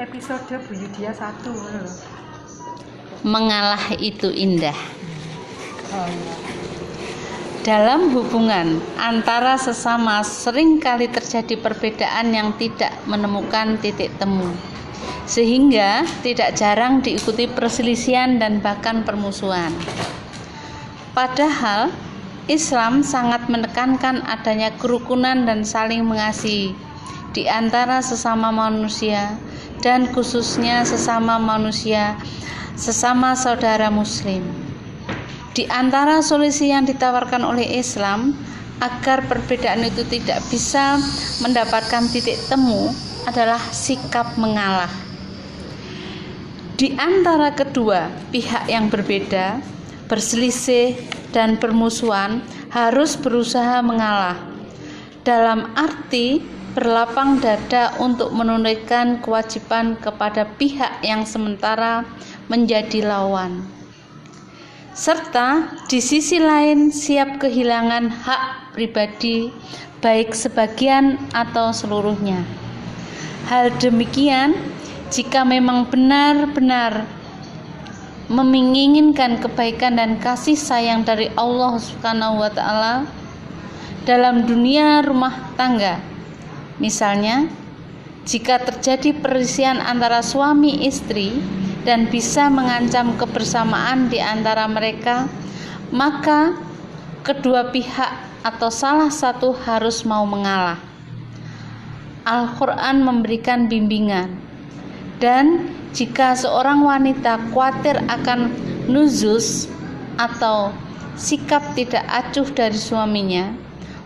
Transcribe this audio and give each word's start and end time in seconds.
episode 0.00 0.56
Bu 0.68 0.72
Yudia 0.72 1.12
satu. 1.12 1.52
Mengalah 3.22 3.92
itu 4.00 4.32
indah. 4.32 4.76
Oh 5.92 6.08
iya. 6.08 6.34
Dalam 7.62 8.10
hubungan 8.10 8.82
antara 8.98 9.54
sesama 9.54 10.26
sering 10.26 10.82
kali 10.82 11.06
terjadi 11.06 11.54
perbedaan 11.62 12.34
yang 12.34 12.50
tidak 12.58 12.90
menemukan 13.06 13.78
titik 13.78 14.10
temu. 14.18 14.50
Sehingga 15.30 16.02
tidak 16.26 16.58
jarang 16.58 16.98
diikuti 16.98 17.46
perselisihan 17.46 18.42
dan 18.42 18.58
bahkan 18.58 19.06
permusuhan. 19.06 19.70
Padahal 21.14 21.94
Islam 22.50 23.06
sangat 23.06 23.46
menekankan 23.46 24.26
adanya 24.26 24.74
kerukunan 24.82 25.46
dan 25.46 25.62
saling 25.62 26.02
mengasihi 26.02 26.74
di 27.32 27.48
antara 27.48 28.04
sesama 28.04 28.52
manusia 28.52 29.36
dan 29.80 30.08
khususnya 30.12 30.84
sesama 30.84 31.40
manusia 31.40 32.14
sesama 32.76 33.36
saudara 33.36 33.88
muslim. 33.92 34.44
Di 35.52 35.68
antara 35.68 36.24
solusi 36.24 36.72
yang 36.72 36.88
ditawarkan 36.88 37.44
oleh 37.44 37.76
Islam 37.76 38.32
agar 38.80 39.28
perbedaan 39.28 39.84
itu 39.84 40.02
tidak 40.08 40.40
bisa 40.48 40.96
mendapatkan 41.44 42.08
titik 42.08 42.40
temu 42.48 42.88
adalah 43.28 43.60
sikap 43.70 44.34
mengalah. 44.40 44.90
Di 46.74 46.96
antara 46.98 47.54
kedua 47.54 48.10
pihak 48.32 48.66
yang 48.66 48.90
berbeda, 48.90 49.62
berselisih 50.10 50.98
dan 51.30 51.60
permusuhan 51.60 52.42
harus 52.74 53.14
berusaha 53.14 53.78
mengalah. 53.84 54.40
Dalam 55.22 55.70
arti 55.78 56.42
berlapang 56.72 57.40
dada 57.40 57.92
untuk 58.00 58.32
menunaikan 58.32 59.20
kewajiban 59.20 59.96
kepada 60.00 60.48
pihak 60.56 61.04
yang 61.04 61.24
sementara 61.28 62.04
menjadi 62.48 63.04
lawan 63.04 63.64
serta 64.92 65.72
di 65.88 66.04
sisi 66.04 66.36
lain 66.36 66.92
siap 66.92 67.40
kehilangan 67.40 68.12
hak 68.12 68.76
pribadi 68.76 69.48
baik 70.04 70.36
sebagian 70.36 71.16
atau 71.32 71.72
seluruhnya. 71.72 72.44
Hal 73.48 73.72
demikian 73.80 74.52
jika 75.08 75.48
memang 75.48 75.88
benar-benar 75.88 77.08
menginginkan 78.28 79.40
kebaikan 79.40 79.96
dan 79.96 80.20
kasih 80.20 80.60
sayang 80.60 81.08
dari 81.08 81.32
Allah 81.40 81.80
Subhanahu 81.80 82.44
wa 82.44 82.52
taala 82.52 83.08
dalam 84.04 84.44
dunia 84.44 85.00
rumah 85.00 85.56
tangga. 85.56 86.11
Misalnya, 86.82 87.46
jika 88.26 88.58
terjadi 88.58 89.14
perisian 89.14 89.78
antara 89.78 90.18
suami 90.18 90.82
istri, 90.82 91.38
dan 91.82 92.06
bisa 92.10 92.46
mengancam 92.46 93.14
kebersamaan 93.18 94.06
di 94.06 94.18
antara 94.22 94.66
mereka, 94.70 95.26
maka 95.90 96.58
kedua 97.26 97.70
pihak 97.70 98.42
atau 98.42 98.70
salah 98.70 99.10
satu 99.10 99.54
harus 99.66 100.02
mau 100.02 100.26
mengalah. 100.26 100.78
Al-Quran 102.22 103.02
memberikan 103.02 103.66
bimbingan, 103.66 104.38
dan 105.18 105.70
jika 105.90 106.38
seorang 106.38 106.82
wanita 106.82 107.50
khawatir 107.50 107.98
akan 108.06 108.50
nuzus 108.86 109.66
atau 110.18 110.70
sikap 111.18 111.62
tidak 111.74 112.06
acuh 112.06 112.46
dari 112.54 112.78
suaminya, 112.78 113.50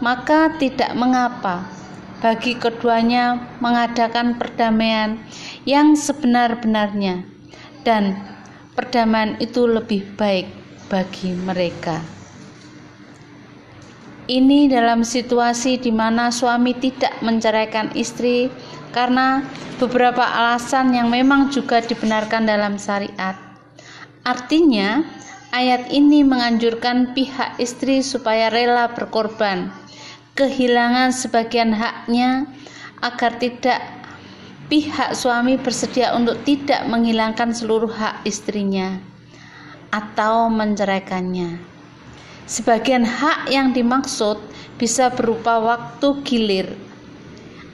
maka 0.00 0.56
tidak 0.56 0.96
mengapa 0.96 1.77
bagi 2.18 2.58
keduanya 2.58 3.38
mengadakan 3.62 4.34
perdamaian 4.38 5.22
yang 5.62 5.94
sebenar-benarnya 5.94 7.22
dan 7.86 8.18
perdamaian 8.74 9.38
itu 9.38 9.66
lebih 9.66 10.06
baik 10.18 10.50
bagi 10.90 11.34
mereka. 11.34 12.02
Ini 14.28 14.68
dalam 14.68 15.08
situasi 15.08 15.80
di 15.80 15.88
mana 15.88 16.28
suami 16.28 16.76
tidak 16.76 17.16
menceraikan 17.24 17.96
istri 17.96 18.52
karena 18.92 19.40
beberapa 19.80 20.20
alasan 20.20 20.92
yang 20.92 21.08
memang 21.08 21.48
juga 21.48 21.80
dibenarkan 21.80 22.44
dalam 22.44 22.76
syariat. 22.76 23.40
Artinya, 24.28 25.00
ayat 25.48 25.88
ini 25.88 26.28
menganjurkan 26.28 27.16
pihak 27.16 27.56
istri 27.56 28.04
supaya 28.04 28.52
rela 28.52 28.92
berkorban, 28.92 29.72
kehilangan 30.38 31.10
sebagian 31.10 31.74
haknya 31.74 32.46
agar 33.02 33.42
tidak 33.42 33.82
pihak 34.70 35.18
suami 35.18 35.58
bersedia 35.58 36.14
untuk 36.14 36.38
tidak 36.46 36.86
menghilangkan 36.86 37.50
seluruh 37.50 37.90
hak 37.90 38.22
istrinya 38.22 39.02
atau 39.90 40.46
menceraikannya. 40.46 41.58
Sebagian 42.46 43.02
hak 43.02 43.50
yang 43.50 43.74
dimaksud 43.74 44.38
bisa 44.78 45.10
berupa 45.10 45.58
waktu 45.58 46.22
gilir 46.22 46.70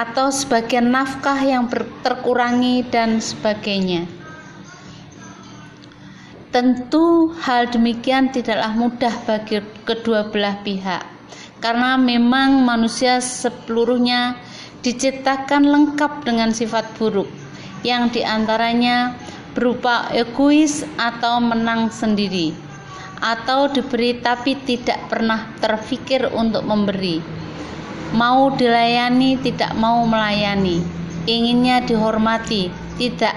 atau 0.00 0.32
sebagian 0.32 0.88
nafkah 0.88 1.36
yang 1.36 1.68
terkurangi 2.00 2.88
dan 2.88 3.20
sebagainya. 3.20 4.08
Tentu 6.48 7.36
hal 7.36 7.68
demikian 7.68 8.32
tidaklah 8.32 8.72
mudah 8.72 9.12
bagi 9.28 9.60
kedua 9.84 10.32
belah 10.32 10.56
pihak 10.64 11.15
karena 11.60 11.96
memang 11.96 12.62
manusia 12.62 13.18
seluruhnya 13.18 14.36
diciptakan 14.84 15.66
lengkap 15.66 16.22
dengan 16.22 16.52
sifat 16.52 16.94
buruk 17.00 17.26
yang 17.82 18.12
di 18.12 18.22
antaranya 18.22 19.16
berupa 19.56 20.12
egois 20.12 20.84
atau 21.00 21.40
menang 21.40 21.88
sendiri 21.88 22.52
atau 23.24 23.72
diberi 23.72 24.20
tapi 24.20 24.60
tidak 24.68 25.08
pernah 25.08 25.48
terfikir 25.56 26.28
untuk 26.36 26.60
memberi. 26.68 27.24
Mau 28.12 28.52
dilayani 28.52 29.40
tidak 29.40 29.72
mau 29.74 30.04
melayani. 30.04 30.84
Inginnya 31.26 31.82
dihormati 31.82 32.70
tidak 33.00 33.34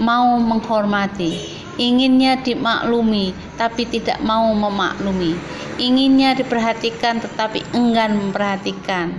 mau 0.00 0.40
menghormati. 0.40 1.36
Inginnya 1.76 2.40
dimaklumi 2.40 3.36
tapi 3.60 3.84
tidak 3.84 4.16
mau 4.24 4.48
memaklumi 4.56 5.55
inginnya 5.78 6.36
diperhatikan 6.36 7.20
tetapi 7.20 7.64
enggan 7.76 8.16
memperhatikan. 8.16 9.12